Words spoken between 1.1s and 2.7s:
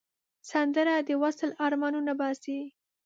وصل آرمانونه باسي